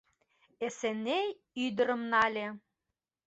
Эсеней 0.65 1.27
ӱдырым 1.65 2.01
нале. 2.11 2.47